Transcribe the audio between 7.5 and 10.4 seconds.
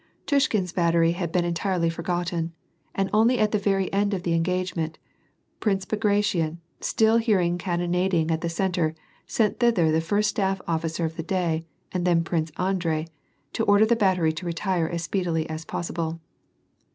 cannonading at the centre, sent thither the first